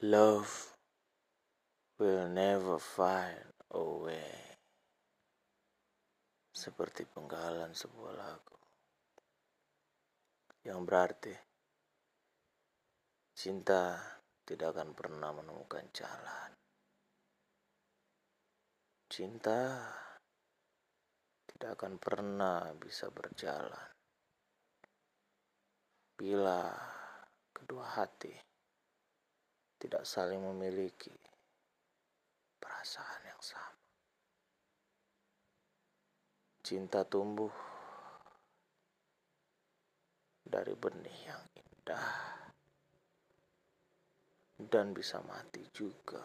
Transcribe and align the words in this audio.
Love 0.00 0.72
will 2.00 2.24
never 2.32 2.80
find 2.80 3.52
a 3.68 3.84
way. 3.84 4.56
Seperti 6.56 7.04
penggalan 7.04 7.76
sebuah 7.76 8.16
lagu. 8.16 8.56
Yang 10.64 10.80
berarti 10.88 11.34
cinta 13.36 14.00
tidak 14.48 14.72
akan 14.72 14.96
pernah 14.96 15.36
menemukan 15.36 15.84
jalan. 15.92 16.50
Cinta 19.04 19.84
tidak 21.44 21.76
akan 21.76 22.00
pernah 22.00 22.72
bisa 22.72 23.12
berjalan 23.12 23.92
bila 26.16 26.72
kedua 27.52 27.84
hati 28.00 28.49
tidak 29.80 30.04
saling 30.04 30.44
memiliki 30.44 31.08
perasaan 32.60 33.22
yang 33.24 33.40
sama. 33.40 33.80
Cinta 36.60 37.00
tumbuh 37.08 37.50
dari 40.44 40.76
benih 40.76 41.18
yang 41.24 41.42
indah 41.56 42.08
dan 44.60 44.92
bisa 44.92 45.24
mati 45.24 45.64
juga 45.72 46.20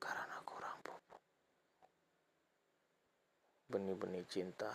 karena 0.00 0.40
kurang 0.48 0.80
pupuk. 0.80 1.22
Benih-benih 3.68 4.24
cinta 4.24 4.72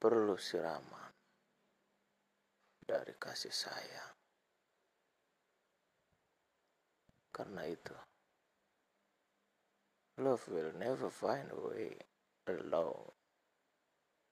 perlu 0.00 0.40
siraman 0.40 1.12
dari 2.80 3.12
kasih 3.20 3.52
sayang. 3.52 4.25
Karena 7.36 7.68
itu, 7.68 7.92
love 10.24 10.48
will 10.48 10.72
never 10.80 11.12
find 11.12 11.52
a 11.52 11.60
way 11.68 11.92
alone. 12.48 13.12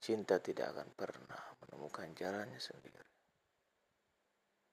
Cinta 0.00 0.40
tidak 0.40 0.72
akan 0.72 0.88
pernah 0.96 1.44
menemukan 1.60 2.16
jalannya 2.16 2.56
sendiri. 2.56 3.04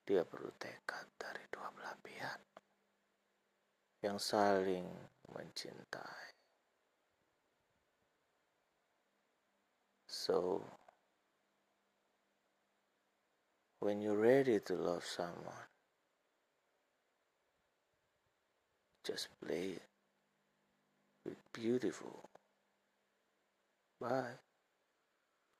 Dia 0.08 0.24
perlu 0.24 0.48
tekad 0.56 1.12
dari 1.20 1.44
dua 1.52 1.68
belah 1.76 1.96
pihak 2.00 2.40
yang 4.00 4.16
saling 4.16 4.88
mencintai. 5.28 6.32
So, 10.08 10.64
when 13.80 14.00
you're 14.00 14.20
ready 14.20 14.60
to 14.60 14.74
love 14.76 15.04
someone, 15.04 15.71
Just 19.04 19.28
play 19.44 19.70
it 19.76 19.82
with 21.24 21.36
beautiful. 21.52 22.28
Bye. 24.00 24.38